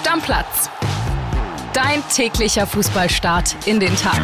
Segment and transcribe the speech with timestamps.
[0.00, 0.70] Stammplatz.
[1.74, 4.18] Dein täglicher Fußballstart in den Tag.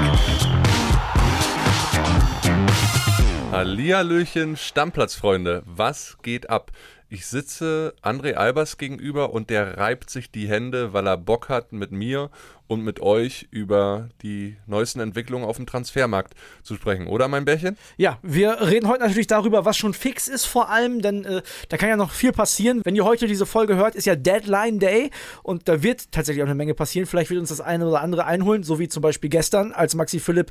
[3.53, 5.63] Hallihallöchen, Stammplatzfreunde.
[5.67, 6.73] Was geht ab?
[7.09, 11.73] Ich sitze André Albers gegenüber und der reibt sich die Hände, weil er Bock hat,
[11.73, 12.31] mit mir
[12.67, 17.77] und mit euch über die neuesten Entwicklungen auf dem Transfermarkt zu sprechen, oder mein Bärchen?
[17.97, 21.77] Ja, wir reden heute natürlich darüber, was schon fix ist vor allem, denn äh, da
[21.77, 22.81] kann ja noch viel passieren.
[22.85, 25.11] Wenn ihr heute diese Folge hört, ist ja Deadline Day
[25.45, 27.07] und da wird tatsächlich auch eine Menge passieren.
[27.07, 30.19] Vielleicht wird uns das eine oder andere einholen, so wie zum Beispiel gestern, als Maxi
[30.19, 30.51] Philipp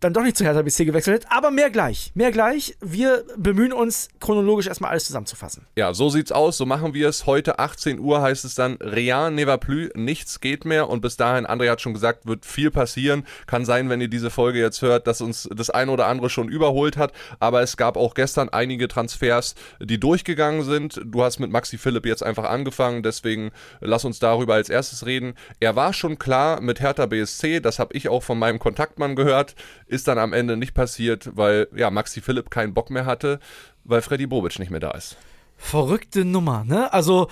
[0.00, 1.32] dann doch nicht zu Hertha BC gewechselt hat.
[1.36, 2.10] Aber mehr gleich.
[2.14, 2.76] Mehr gleich.
[2.80, 5.66] Wir bemühen uns, chronologisch erstmal alles zusammenzufassen.
[5.76, 6.56] Ja, so sieht's aus.
[6.56, 7.26] So machen wir es.
[7.26, 9.90] Heute 18 Uhr heißt es dann Rien ne va plus.
[9.94, 10.88] Nichts geht mehr.
[10.88, 13.26] Und bis dahin, André hat schon gesagt, wird viel passieren.
[13.46, 16.48] Kann sein, wenn ihr diese Folge jetzt hört, dass uns das eine oder andere schon
[16.48, 17.12] überholt hat.
[17.38, 21.00] Aber es gab auch gestern einige Transfers, die durchgegangen sind.
[21.04, 23.02] Du hast mit Maxi Philipp jetzt einfach angefangen.
[23.02, 25.34] Deswegen lass uns darüber als erstes reden.
[25.60, 27.60] Er war schon klar mit Hertha BSC.
[27.60, 29.54] Das habe ich auch von meinem Kontaktmann gehört
[29.90, 33.40] ist dann am Ende nicht passiert, weil ja Maxi Philipp keinen Bock mehr hatte,
[33.84, 35.16] weil Freddy Bobic nicht mehr da ist.
[35.56, 36.92] Verrückte Nummer, ne?
[36.92, 37.28] Also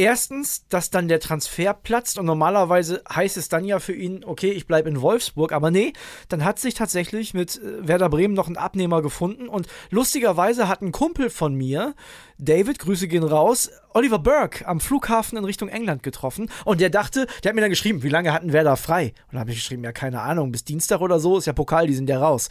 [0.00, 4.50] Erstens, dass dann der Transfer platzt und normalerweise heißt es dann ja für ihn, okay,
[4.50, 5.92] ich bleibe in Wolfsburg, aber nee,
[6.30, 10.80] dann hat sich tatsächlich mit äh, Werder Bremen noch ein Abnehmer gefunden und lustigerweise hat
[10.80, 11.94] ein Kumpel von mir,
[12.38, 17.26] David, Grüße gehen raus, Oliver Burke am Flughafen in Richtung England getroffen und der dachte,
[17.44, 19.12] der hat mir dann geschrieben, wie lange hatten Werder frei?
[19.26, 21.86] Und da habe ich geschrieben, ja, keine Ahnung, bis Dienstag oder so ist ja Pokal,
[21.86, 22.48] die sind ja raus.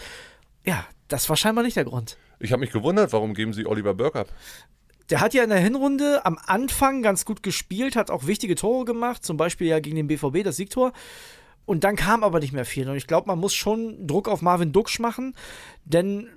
[0.66, 2.16] Ja, das war scheinbar nicht der Grund.
[2.40, 4.28] Ich habe mich gewundert, warum geben sie Oliver Burke ab?
[5.10, 8.86] Der hat ja in der Hinrunde am Anfang ganz gut gespielt, hat auch wichtige Tore
[8.86, 10.94] gemacht, zum Beispiel ja gegen den BVB, das Siegtor.
[11.66, 12.90] Und dann kam aber nicht mehr viel.
[12.90, 15.36] Und ich glaube, man muss schon Druck auf Marvin Duksch machen,
[15.86, 16.28] denn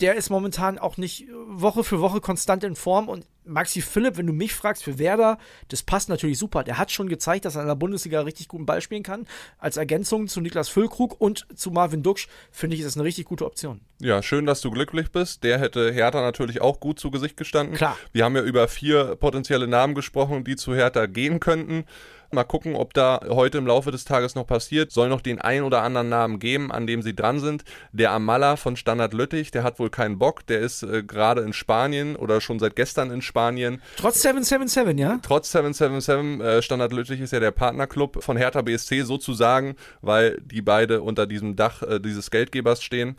[0.00, 4.26] der ist momentan auch nicht Woche für Woche konstant in Form und Maxi Philipp, wenn
[4.26, 5.38] du mich fragst, für Werder,
[5.68, 6.64] das passt natürlich super.
[6.64, 9.26] Der hat schon gezeigt, dass er in der Bundesliga richtig guten Ball spielen kann.
[9.58, 13.26] Als Ergänzung zu Niklas Füllkrug und zu Marvin Duksch finde ich, ist das eine richtig
[13.26, 13.80] gute Option.
[14.00, 15.44] Ja, schön, dass du glücklich bist.
[15.44, 17.76] Der hätte Hertha natürlich auch gut zu Gesicht gestanden.
[17.76, 17.96] Klar.
[18.12, 21.84] Wir haben ja über vier potenzielle Namen gesprochen, die zu Hertha gehen könnten.
[22.32, 24.92] Mal gucken, ob da heute im Laufe des Tages noch passiert.
[24.92, 27.64] Soll noch den ein oder anderen Namen geben, an dem sie dran sind.
[27.92, 30.46] Der Amala von Standard Lüttich, der hat wohl keinen Bock.
[30.46, 33.82] Der ist äh, gerade in Spanien oder schon seit gestern in Spanien.
[33.96, 35.18] Trotz 777, ja?
[35.22, 36.40] Trotz 777.
[36.40, 41.26] Äh, Standard Lüttich ist ja der Partnerclub von Hertha BSC sozusagen, weil die beide unter
[41.26, 43.16] diesem Dach äh, dieses Geldgebers stehen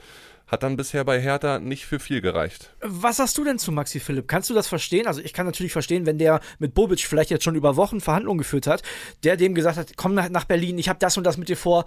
[0.52, 2.76] hat dann bisher bei Hertha nicht für viel gereicht.
[2.82, 4.28] Was hast du denn zu Maxi Philipp?
[4.28, 5.08] Kannst du das verstehen?
[5.08, 8.40] Also ich kann natürlich verstehen, wenn der mit Bobic vielleicht jetzt schon über Wochen Verhandlungen
[8.40, 8.84] geführt hat,
[9.24, 11.56] der dem gesagt hat, komm nach, nach Berlin, ich habe das und das mit dir
[11.56, 11.86] vor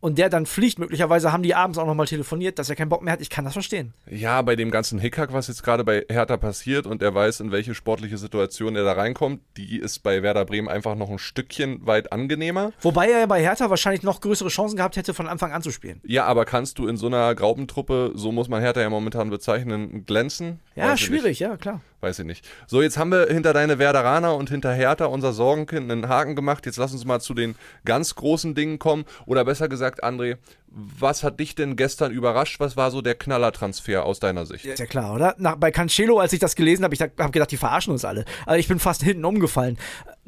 [0.00, 3.02] und der dann fliegt, möglicherweise haben die abends auch nochmal telefoniert, dass er keinen Bock
[3.02, 3.20] mehr hat.
[3.20, 3.94] Ich kann das verstehen.
[4.10, 7.52] Ja, bei dem ganzen Hickhack, was jetzt gerade bei Hertha passiert und er weiß, in
[7.52, 11.86] welche sportliche Situation er da reinkommt, die ist bei Werder Bremen einfach noch ein Stückchen
[11.86, 12.72] weit angenehmer.
[12.80, 15.70] Wobei er ja bei Hertha wahrscheinlich noch größere Chancen gehabt hätte, von Anfang an zu
[15.70, 16.00] spielen.
[16.04, 20.04] Ja, aber kannst du in so einer Graubentruppe, so muss man Hertha ja momentan bezeichnen,
[20.06, 20.60] glänzen?
[20.74, 21.80] Ja, weiß schwierig, ja, klar.
[22.06, 22.48] Weiß ich nicht.
[22.68, 26.64] So, jetzt haben wir hinter deine Werderaner und hinter Hertha unser Sorgenkind einen Haken gemacht.
[26.64, 29.06] Jetzt lass uns mal zu den ganz großen Dingen kommen.
[29.26, 30.36] Oder besser gesagt, André,
[30.68, 32.60] was hat dich denn gestern überrascht?
[32.60, 34.66] Was war so der Knallertransfer aus deiner Sicht?
[34.66, 35.34] Ist ja klar, oder?
[35.38, 38.24] Nach, bei Cancelo, als ich das gelesen habe, ich habe gedacht, die verarschen uns alle.
[38.44, 39.76] Also ich bin fast hinten umgefallen.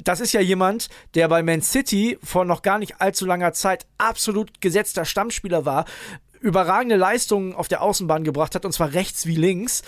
[0.03, 3.85] Das ist ja jemand, der bei Man City vor noch gar nicht allzu langer Zeit
[3.97, 5.85] absolut gesetzter Stammspieler war
[6.39, 9.81] überragende Leistungen auf der Außenbahn gebracht hat, und zwar rechts wie links.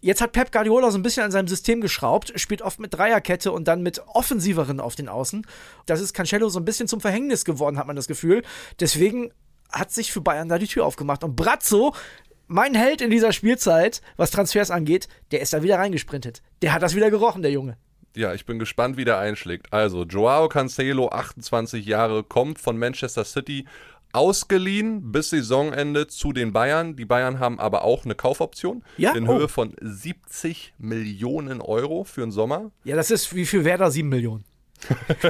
[0.00, 3.52] Jetzt hat Pep Guardiola so ein bisschen an seinem System geschraubt, spielt oft mit Dreierkette
[3.52, 5.46] und dann mit offensiveren auf den Außen.
[5.86, 8.42] Das ist Cancelo so ein bisschen zum Verhängnis geworden, hat man das Gefühl.
[8.78, 9.32] Deswegen
[9.72, 11.24] hat sich für Bayern da die Tür aufgemacht.
[11.24, 11.94] Und Brazzo,
[12.46, 16.42] mein Held in dieser Spielzeit, was Transfers angeht, der ist da wieder reingesprintet.
[16.62, 17.76] Der hat das wieder gerochen, der Junge.
[18.14, 19.72] Ja, ich bin gespannt, wie der einschlägt.
[19.74, 23.66] Also, Joao Cancelo, 28 Jahre, kommt von Manchester City,
[24.16, 26.96] ausgeliehen bis Saisonende zu den Bayern.
[26.96, 29.12] Die Bayern haben aber auch eine Kaufoption ja?
[29.12, 29.48] in Höhe oh.
[29.48, 32.70] von 70 Millionen Euro für den Sommer.
[32.84, 34.44] Ja, das ist wie viel Werder 7 Millionen.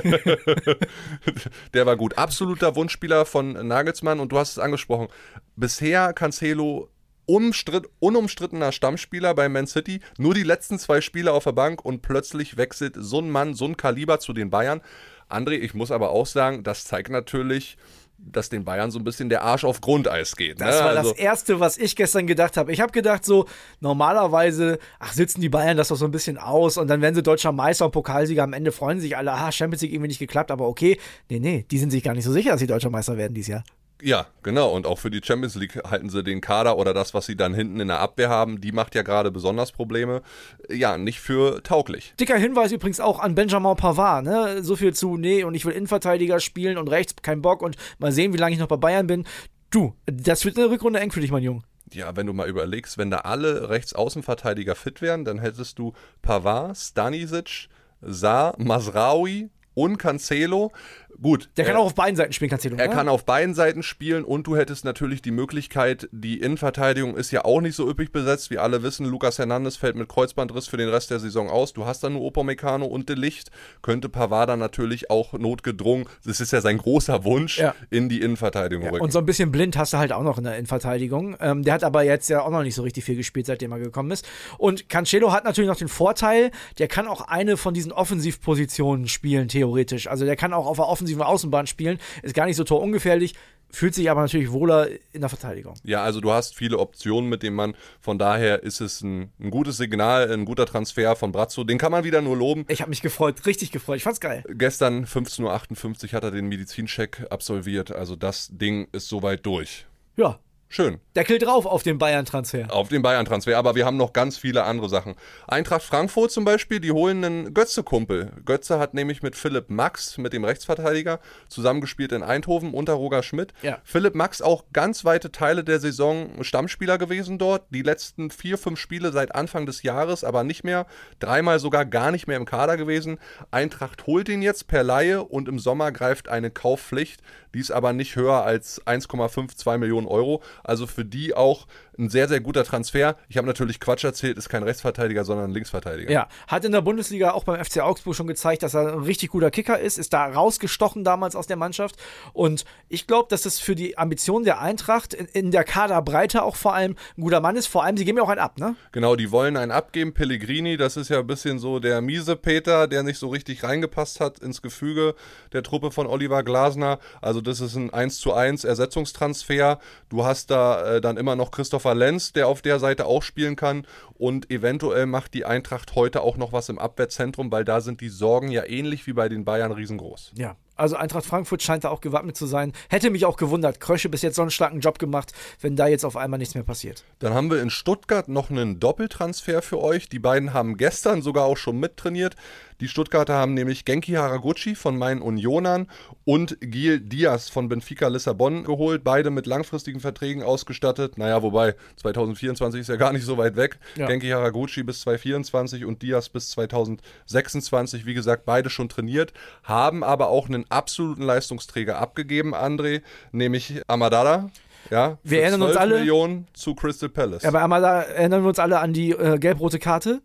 [1.74, 2.16] der war gut.
[2.16, 5.08] Absoluter Wunschspieler von Nagelsmann und du hast es angesprochen.
[5.56, 6.88] Bisher Cancelo
[7.26, 12.02] umstritt, unumstrittener Stammspieler bei Man City, nur die letzten zwei Spiele auf der Bank und
[12.02, 14.80] plötzlich wechselt so ein Mann, so ein Kaliber zu den Bayern.
[15.28, 17.76] André, ich muss aber auch sagen, das zeigt natürlich,
[18.18, 20.58] dass den Bayern so ein bisschen der Arsch auf Grundeis geht.
[20.58, 20.66] Ne?
[20.66, 22.72] Das war also das Erste, was ich gestern gedacht habe.
[22.72, 23.46] Ich habe gedacht, so
[23.80, 27.22] normalerweise, ach, sitzen die Bayern das doch so ein bisschen aus und dann werden sie
[27.22, 28.42] deutscher Meister und Pokalsieger.
[28.42, 30.98] Am Ende freuen sich alle, ah, Champions League irgendwie nicht geklappt, aber okay.
[31.28, 33.48] Nee, nee, die sind sich gar nicht so sicher, dass sie deutscher Meister werden dieses
[33.48, 33.64] Jahr.
[34.02, 34.72] Ja, genau.
[34.72, 37.54] Und auch für die Champions League halten sie den Kader oder das, was sie dann
[37.54, 40.22] hinten in der Abwehr haben, die macht ja gerade besonders Probleme.
[40.70, 42.12] Ja, nicht für tauglich.
[42.20, 44.24] Dicker Hinweis übrigens auch an Benjamin Pavard.
[44.24, 44.62] Ne?
[44.62, 48.12] So viel zu, nee, und ich will Innenverteidiger spielen und rechts kein Bock und mal
[48.12, 49.24] sehen, wie lange ich noch bei Bayern bin.
[49.70, 51.62] Du, das wird eine Rückrunde eng für dich, mein Junge.
[51.92, 56.76] Ja, wenn du mal überlegst, wenn da alle Rechtsaußenverteidiger fit wären, dann hättest du Pavard,
[56.76, 57.68] Stanisic,
[58.00, 60.72] Saar, Masraoui und Cancelo.
[61.20, 61.48] Gut.
[61.56, 62.76] Der kann äh, auch auf beiden Seiten spielen, Cancelo.
[62.76, 62.94] Er ne?
[62.94, 67.44] kann auf beiden Seiten spielen und du hättest natürlich die Möglichkeit, die Innenverteidigung ist ja
[67.44, 69.06] auch nicht so üppig besetzt, wie alle wissen.
[69.06, 71.72] Lukas Hernandez fällt mit Kreuzbandriss für den Rest der Saison aus.
[71.72, 73.50] Du hast dann nur Upamecano und De Licht.
[73.82, 77.74] Könnte Pavard dann natürlich auch notgedrungen, das ist ja sein großer Wunsch, Ja.
[77.90, 79.02] in die Innenverteidigung rücken.
[79.02, 81.36] Und so ein bisschen blind hast du halt auch noch in der Innenverteidigung.
[81.40, 83.78] Ähm, der hat aber jetzt ja auch noch nicht so richtig viel gespielt, seitdem er
[83.78, 84.26] gekommen ist.
[84.58, 89.48] Und Cancelo hat natürlich noch den Vorteil, der kann auch eine von diesen Offensivpositionen spielen,
[89.66, 90.06] theoretisch.
[90.08, 93.34] Also der kann auch auf der offensiven Außenbahn spielen, ist gar nicht so torungefährlich,
[93.70, 95.74] fühlt sich aber natürlich wohler in der Verteidigung.
[95.82, 97.74] Ja, also du hast viele Optionen mit dem Mann.
[98.00, 101.64] Von daher ist es ein, ein gutes Signal, ein guter Transfer von Brazzo.
[101.64, 102.64] Den kann man wieder nur loben.
[102.68, 103.96] Ich habe mich gefreut, richtig gefreut.
[103.96, 104.44] Ich fand's geil.
[104.48, 107.90] Gestern 15.58 Uhr hat er den Medizincheck absolviert.
[107.90, 109.86] Also das Ding ist soweit durch.
[110.16, 110.98] Ja, Schön.
[111.14, 112.66] Deckel drauf auf den Bayern-Transfer.
[112.70, 115.14] Auf den Bayern-Transfer, aber wir haben noch ganz viele andere Sachen.
[115.46, 118.32] Eintracht Frankfurt zum Beispiel, die holen einen Götze-Kumpel.
[118.44, 123.54] Götze hat nämlich mit Philipp Max, mit dem Rechtsverteidiger, zusammengespielt in Eindhoven unter Roger Schmidt.
[123.62, 123.78] Ja.
[123.84, 127.62] Philipp Max auch ganz weite Teile der Saison Stammspieler gewesen dort.
[127.70, 130.86] Die letzten vier, fünf Spiele seit Anfang des Jahres, aber nicht mehr.
[131.20, 133.18] Dreimal sogar gar nicht mehr im Kader gewesen.
[133.52, 137.22] Eintracht holt ihn jetzt per Laie und im Sommer greift eine Kaufpflicht.
[137.56, 140.42] Die ist aber nicht höher als 1,52 Millionen Euro.
[140.62, 141.66] Also für die auch
[141.98, 143.16] ein sehr, sehr guter Transfer.
[143.28, 146.10] Ich habe natürlich Quatsch erzählt, ist kein Rechtsverteidiger, sondern ein Linksverteidiger.
[146.10, 149.30] Ja, hat in der Bundesliga auch beim FC Augsburg schon gezeigt, dass er ein richtig
[149.30, 151.96] guter Kicker ist, ist da rausgestochen damals aus der Mannschaft.
[152.32, 156.56] Und ich glaube, dass es für die Ambitionen der Eintracht in, in der Kaderbreite auch
[156.56, 157.66] vor allem ein guter Mann ist.
[157.66, 158.76] Vor allem, sie geben ja auch einen ab, ne?
[158.92, 160.12] Genau, die wollen einen abgeben.
[160.12, 164.20] Pellegrini, das ist ja ein bisschen so der miese Peter, der nicht so richtig reingepasst
[164.20, 165.14] hat ins Gefüge
[165.52, 166.98] der Truppe von Oliver Glasner.
[167.20, 169.78] Also das ist ein 1 zu 1 Ersetzungstransfer.
[170.08, 171.50] Du hast da äh, dann immer noch
[171.86, 173.86] Christopher Lenz, der auf der Seite auch spielen kann.
[174.14, 178.08] Und eventuell macht die Eintracht heute auch noch was im Abwehrzentrum, weil da sind die
[178.08, 180.32] Sorgen ja ähnlich wie bei den Bayern riesengroß.
[180.36, 180.56] Ja.
[180.76, 182.72] Also Eintracht Frankfurt scheint da auch gewappnet zu sein.
[182.88, 183.80] Hätte mich auch gewundert.
[183.80, 186.64] Krösche bis jetzt so einen starken Job gemacht, wenn da jetzt auf einmal nichts mehr
[186.64, 187.04] passiert.
[187.18, 190.08] Dann haben wir in Stuttgart noch einen Doppeltransfer für euch.
[190.08, 192.36] Die beiden haben gestern sogar auch schon mittrainiert.
[192.80, 195.88] Die Stuttgarter haben nämlich Genki Haraguchi von meinen Unionern
[196.24, 199.02] und Gil Diaz von Benfica Lissabon geholt.
[199.02, 201.16] Beide mit langfristigen Verträgen ausgestattet.
[201.16, 203.78] Naja, wobei 2024 ist ja gar nicht so weit weg.
[203.96, 204.06] Ja.
[204.06, 208.04] Genki Haraguchi bis 2024 und Diaz bis 2026.
[208.04, 209.32] Wie gesagt, beide schon trainiert,
[209.62, 213.02] haben aber auch einen absoluten Leistungsträger abgegeben, André,
[213.32, 214.50] nämlich Amadada.
[214.90, 217.44] Ja, Wir erinnern uns 12 alle- Millionen zu Crystal Palace.
[217.44, 220.20] Aber einmal da erinnern wir uns alle an die äh, gelb-rote Karte.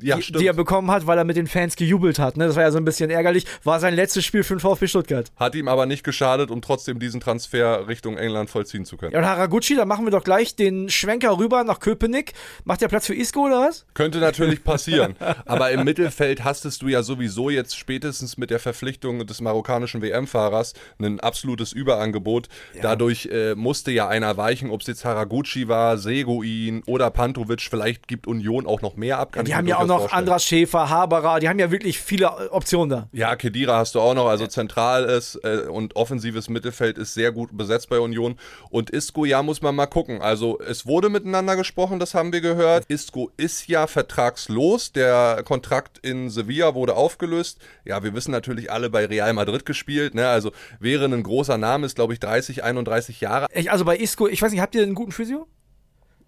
[0.00, 2.36] Ja, die, die er bekommen hat, weil er mit den Fans gejubelt hat.
[2.36, 2.46] Ne?
[2.46, 3.46] Das war ja so ein bisschen ärgerlich.
[3.62, 5.30] War sein letztes Spiel für den VfB Stuttgart.
[5.36, 9.12] Hat ihm aber nicht geschadet, um trotzdem diesen Transfer Richtung England vollziehen zu können.
[9.12, 12.32] Ja, und Haraguchi, da machen wir doch gleich den Schwenker rüber nach Köpenick.
[12.64, 13.86] Macht der Platz für Isco oder was?
[13.94, 15.16] Könnte natürlich passieren.
[15.46, 20.74] aber im Mittelfeld hastest du ja sowieso jetzt spätestens mit der Verpflichtung des marokkanischen WM-Fahrers
[20.98, 22.48] ein absolutes Überangebot.
[22.82, 27.62] Dadurch äh, musste ja einer weichen, ob es jetzt Haraguchi war, Seguin oder Pantovic.
[27.62, 29.32] Vielleicht gibt Union auch noch mehr ab.
[29.32, 30.18] Kann Die ich mir haben ja auch durchaus noch vorstellen.
[30.18, 33.08] Andras Schäfer, Haberer, die haben ja wirklich viele Optionen da.
[33.12, 37.32] Ja, Kedira hast du auch noch, also zentral ist äh, und offensives Mittelfeld ist sehr
[37.32, 38.36] gut besetzt bei Union.
[38.70, 40.22] Und Isco, ja, muss man mal gucken.
[40.22, 42.84] Also es wurde miteinander gesprochen, das haben wir gehört.
[42.88, 47.58] Isco ist ja vertragslos, der Kontrakt in Sevilla wurde aufgelöst.
[47.84, 50.28] Ja, wir wissen natürlich alle bei Real Madrid gespielt, ne?
[50.28, 53.46] Also wäre ein großer Name, ist glaube ich 30, 31 Jahre.
[53.52, 55.46] Ich, also bei Isco, ich weiß nicht, habt ihr einen guten Physio?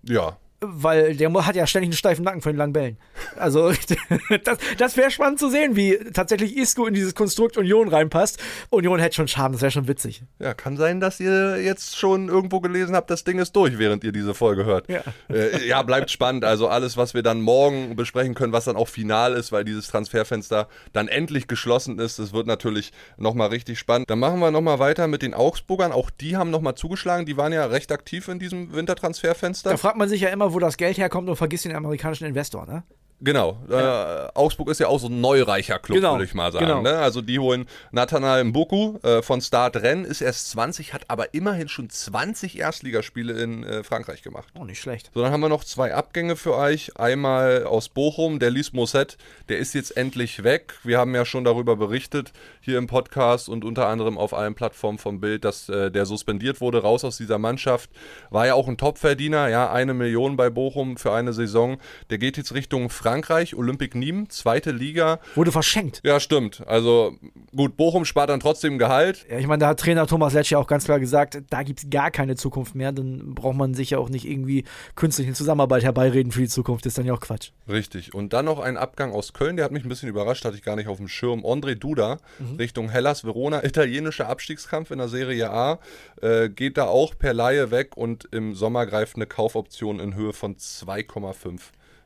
[0.02, 2.96] Ja, Weil der hat ja ständig einen steifen Nacken von den langen Bällen.
[3.36, 3.72] Also,
[4.44, 8.38] das, das wäre spannend zu sehen, wie tatsächlich Isco in dieses Konstrukt Union reinpasst.
[8.70, 10.22] Union hätte schon Charme, das wäre schon witzig.
[10.38, 14.04] Ja, kann sein, dass ihr jetzt schon irgendwo gelesen habt, das Ding ist durch, während
[14.04, 14.88] ihr diese Folge hört.
[14.88, 15.02] Ja.
[15.28, 16.44] Äh, ja, bleibt spannend.
[16.44, 19.88] Also alles, was wir dann morgen besprechen können, was dann auch final ist, weil dieses
[19.88, 24.10] Transferfenster dann endlich geschlossen ist, das wird natürlich nochmal richtig spannend.
[24.10, 25.92] Dann machen wir nochmal weiter mit den Augsburgern.
[25.92, 27.26] Auch die haben nochmal zugeschlagen.
[27.26, 29.70] Die waren ja recht aktiv in diesem Wintertransferfenster.
[29.70, 32.66] Da fragt man sich ja immer, wo das Geld herkommt und vergisst den amerikanischen Investor,
[32.66, 32.84] ne?
[33.20, 33.58] Genau.
[33.70, 36.66] Äh, Augsburg ist ja auch so ein neureicher Club, Genau, würde ich mal sagen.
[36.66, 36.82] genau.
[36.82, 36.98] Ne?
[36.98, 41.68] Also die holen Nathanael Mbuku äh, von Start Rennes, ist erst 20, hat aber immerhin
[41.68, 44.48] schon 20 Erstligaspiele in äh, Frankreich gemacht.
[44.58, 45.10] Oh, nicht schlecht.
[45.14, 46.98] So, dann haben wir noch zwei Abgänge für euch.
[46.98, 49.16] Einmal aus Bochum, der Lies Mosset,
[49.48, 50.74] der ist jetzt endlich weg.
[50.84, 54.98] Wir haben ja schon darüber berichtet hier im Podcast und unter anderem auf allen Plattformen
[54.98, 57.88] vom Bild, dass äh, der suspendiert wurde, raus aus dieser Mannschaft.
[58.28, 61.78] War ja auch ein Topverdiener, ja, eine Million bei Bochum für eine Saison.
[62.10, 65.20] Der geht jetzt Richtung Frankreich, Olympique Nîmes, zweite Liga.
[65.34, 66.00] Wurde verschenkt.
[66.04, 66.66] Ja, stimmt.
[66.66, 67.14] Also
[67.54, 69.26] gut, Bochum spart dann trotzdem Gehalt.
[69.30, 71.80] Ja, ich meine, da hat Trainer Thomas Letsch ja auch ganz klar gesagt, da gibt
[71.80, 72.92] es gar keine Zukunft mehr.
[72.92, 76.84] Dann braucht man sich ja auch nicht irgendwie künstlich in Zusammenarbeit herbeireden für die Zukunft.
[76.84, 77.50] Das ist dann ja auch Quatsch.
[77.68, 78.14] Richtig.
[78.14, 80.62] Und dann noch ein Abgang aus Köln, der hat mich ein bisschen überrascht, hatte ich
[80.62, 81.44] gar nicht auf dem Schirm.
[81.44, 82.18] André Duda
[82.58, 85.78] Richtung Hellas Verona, italienischer Abstiegskampf in der Serie A,
[86.20, 90.32] äh, geht da auch per Laie weg und im Sommer greift eine Kaufoption in Höhe
[90.32, 91.60] von 2,5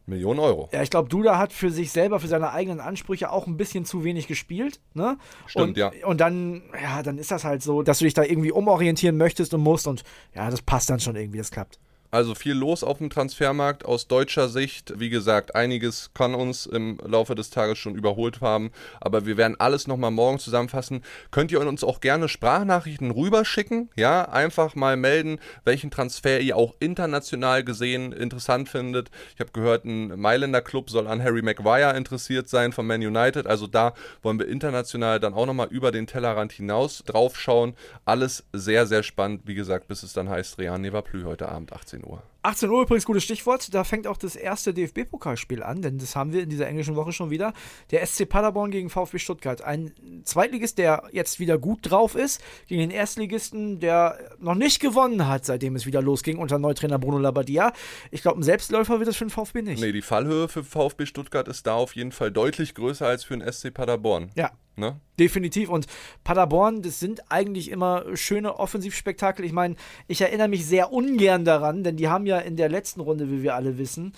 [0.07, 0.69] Millionen Euro.
[0.73, 3.85] Ja, ich glaube, Duda hat für sich selber, für seine eigenen Ansprüche auch ein bisschen
[3.85, 4.81] zu wenig gespielt.
[4.95, 5.19] Ne?
[5.47, 5.93] Stimmt, und, ja.
[6.05, 9.55] Und dann, ja, dann ist das halt so, dass du dich da irgendwie umorientieren möchtest
[9.55, 9.87] und musst.
[9.87, 10.03] Und
[10.35, 11.79] ja, das passt dann schon irgendwie, das klappt.
[12.13, 14.99] Also viel los auf dem Transfermarkt aus deutscher Sicht.
[14.99, 19.55] Wie gesagt, einiges kann uns im Laufe des Tages schon überholt haben, aber wir werden
[19.61, 21.03] alles nochmal morgen zusammenfassen.
[21.31, 23.91] Könnt ihr uns auch gerne Sprachnachrichten rüberschicken?
[23.95, 29.11] Ja, einfach mal melden, welchen Transfer ihr auch international gesehen interessant findet.
[29.35, 33.47] Ich habe gehört, ein Mailänder Club soll an Harry Maguire interessiert sein von Man United.
[33.47, 37.75] Also da wollen wir international dann auch nochmal über den Tellerrand hinaus draufschauen.
[38.05, 39.43] Alles sehr, sehr spannend.
[39.45, 42.23] Wie gesagt, bis es dann heißt Real Neverplü heute Abend 18 Uhr.
[42.43, 43.75] 18 Uhr übrigens gutes Stichwort.
[43.75, 47.13] Da fängt auch das erste DFB-Pokalspiel an, denn das haben wir in dieser englischen Woche
[47.13, 47.53] schon wieder.
[47.91, 49.63] Der SC Paderborn gegen VfB Stuttgart.
[49.63, 49.93] Ein
[50.25, 55.45] Zweitligist, der jetzt wieder gut drauf ist, gegen den Erstligisten, der noch nicht gewonnen hat,
[55.45, 57.73] seitdem es wieder losging unter Neutrainer Bruno Labbadia.
[58.11, 59.81] Ich glaube, ein Selbstläufer wird das für den VfB nicht.
[59.81, 63.37] Nee, die Fallhöhe für VfB Stuttgart ist da auf jeden Fall deutlich größer als für
[63.37, 64.31] den SC Paderborn.
[64.37, 64.99] Ja, Ne?
[65.19, 65.69] Definitiv.
[65.69, 65.87] Und
[66.25, 69.45] Paderborn, das sind eigentlich immer schöne Offensivspektakel.
[69.45, 69.77] Ich meine,
[70.09, 73.43] ich erinnere mich sehr ungern daran, denn die haben ja in der letzten Runde, wie
[73.43, 74.15] wir alle wissen,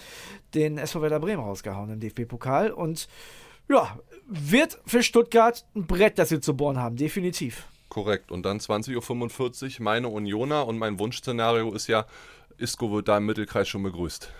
[0.55, 2.71] den SV Werder Bremen rausgehauen im DFB-Pokal.
[2.71, 3.09] Und
[3.69, 6.97] ja, wird für Stuttgart ein Brett, das sie zu bohren haben.
[6.97, 7.67] Definitiv.
[7.93, 8.33] Korrekt.
[8.33, 12.07] Und dann 20.45 Uhr meine Unioner und mein Wunschszenario ist ja,
[12.57, 14.31] Isco wird da im Mittelkreis schon begrüßt.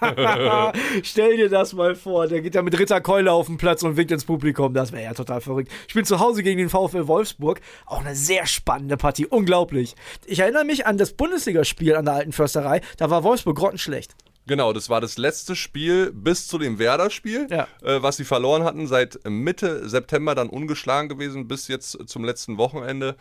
[1.04, 4.10] Stell dir das mal vor, der geht ja mit Ritterkeule auf den Platz und winkt
[4.10, 4.74] ins Publikum.
[4.74, 5.70] Das wäre ja total verrückt.
[5.86, 7.60] Ich bin zu Hause gegen den VfL Wolfsburg.
[7.86, 9.26] Auch eine sehr spannende Partie.
[9.26, 9.94] Unglaublich.
[10.26, 12.80] Ich erinnere mich an das Bundesligaspiel an der alten Försterei.
[12.96, 14.16] Da war Wolfsburg grottenschlecht.
[14.50, 17.68] Genau, das war das letzte Spiel bis zu dem Werder-Spiel, Ja.
[17.84, 22.58] äh, was sie verloren hatten, seit Mitte September dann ungeschlagen gewesen, bis jetzt zum letzten
[22.58, 23.14] Wochenende.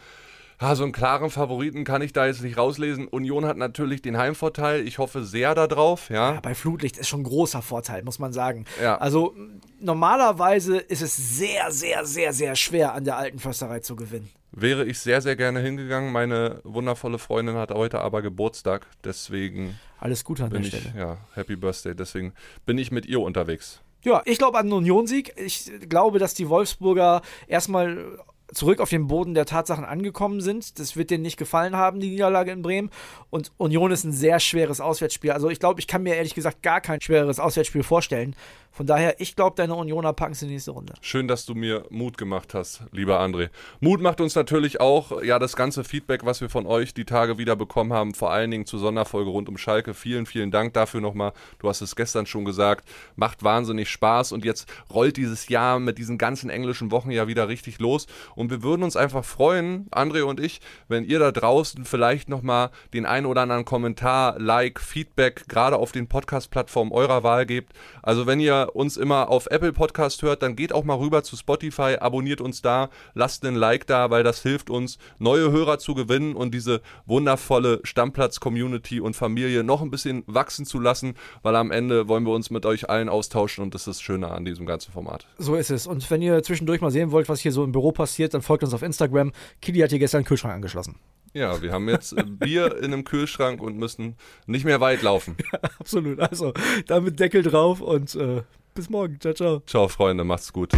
[0.59, 3.07] Ja, so einen klaren Favoriten kann ich da jetzt nicht rauslesen.
[3.07, 4.87] Union hat natürlich den Heimvorteil.
[4.87, 6.33] Ich hoffe sehr darauf, ja.
[6.33, 8.65] Ja, bei Flutlicht ist schon ein großer Vorteil, muss man sagen.
[8.81, 8.97] Ja.
[8.97, 9.35] Also
[9.79, 14.29] normalerweise ist es sehr, sehr, sehr, sehr schwer an der alten Försterei zu gewinnen.
[14.51, 16.11] Wäre ich sehr, sehr gerne hingegangen.
[16.11, 18.87] Meine wundervolle Freundin hat heute aber Geburtstag.
[19.03, 20.97] Deswegen Alles Gute an bin der ich, Stelle.
[20.99, 21.95] ja, Happy Birthday.
[21.95, 22.33] Deswegen
[22.65, 23.81] bin ich mit ihr unterwegs.
[24.03, 25.33] Ja, ich glaube an einen Unionsieg.
[25.37, 28.17] Ich glaube, dass die Wolfsburger erstmal
[28.53, 30.79] zurück auf den Boden der Tatsachen angekommen sind.
[30.79, 32.89] Das wird denen nicht gefallen haben, die Niederlage in Bremen.
[33.29, 35.31] Und Union ist ein sehr schweres Auswärtsspiel.
[35.31, 38.35] Also ich glaube, ich kann mir ehrlich gesagt gar kein schwereres Auswärtsspiel vorstellen.
[38.71, 40.93] Von daher, ich glaube, deine Unioner packen es in die nächste Runde.
[41.01, 43.49] Schön, dass du mir Mut gemacht hast, lieber André.
[43.79, 47.37] Mut macht uns natürlich auch, ja, das ganze Feedback, was wir von euch die Tage
[47.37, 49.93] wieder bekommen haben, vor allen Dingen zur Sonderfolge rund um Schalke.
[49.93, 51.33] Vielen, vielen Dank dafür nochmal.
[51.57, 52.87] Du hast es gestern schon gesagt.
[53.15, 57.49] Macht wahnsinnig Spaß und jetzt rollt dieses Jahr mit diesen ganzen englischen Wochen ja wieder
[57.49, 58.07] richtig los.
[58.39, 62.69] Und wir würden uns einfach freuen, André und ich, wenn ihr da draußen vielleicht nochmal
[62.93, 67.73] den einen oder anderen Kommentar, Like, Feedback, gerade auf den Podcast-Plattformen eurer Wahl gebt.
[68.01, 71.35] Also wenn ihr uns immer auf Apple Podcast hört, dann geht auch mal rüber zu
[71.35, 75.93] Spotify, abonniert uns da, lasst einen Like da, weil das hilft uns, neue Hörer zu
[75.93, 81.71] gewinnen und diese wundervolle Stammplatz-Community und Familie noch ein bisschen wachsen zu lassen, weil am
[81.71, 84.65] Ende wollen wir uns mit euch allen austauschen und das ist das Schöne an diesem
[84.65, 85.27] ganzen Format.
[85.37, 85.87] So ist es.
[85.87, 88.63] Und wenn ihr zwischendurch mal sehen wollt, was hier so im Büro passiert, dann folgt
[88.63, 89.31] uns auf Instagram.
[89.61, 90.95] Kili hat hier gestern einen Kühlschrank angeschlossen.
[91.33, 94.15] Ja, wir haben jetzt äh, Bier in einem Kühlschrank und müssen
[94.47, 95.37] nicht mehr weit laufen.
[95.79, 96.19] Absolut.
[96.19, 96.53] Also,
[96.87, 98.41] damit Deckel drauf und äh,
[98.73, 99.19] bis morgen.
[99.19, 99.59] Ciao, ciao.
[99.67, 100.71] Ciao, Freunde, macht's gut.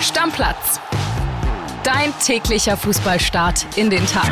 [0.00, 0.80] Stammplatz.
[1.84, 4.30] Dein täglicher Fußballstart in den Tag.